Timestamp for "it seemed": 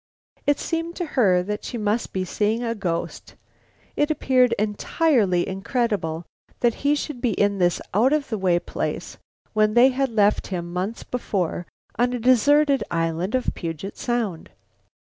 0.47-0.95